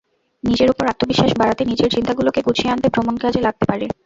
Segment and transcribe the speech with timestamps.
[0.43, 3.85] নিজের ওপর আত্মবিশ্বাস বাড়াতে নিজের চিন্তাগুলোকে গুছিয়ে আনতে ভ্রমণ কাজে লাগতে পারে।